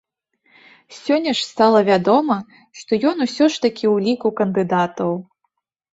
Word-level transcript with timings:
Сёння 0.99 1.33
ж 1.39 1.43
стала 1.49 1.79
вядома, 1.91 2.37
што 2.81 2.91
ён 3.11 3.17
усё 3.27 3.45
ж 3.57 3.61
такі 3.67 3.85
ў 3.93 4.11
ліку 4.11 4.27
кандыдатаў. 4.41 5.11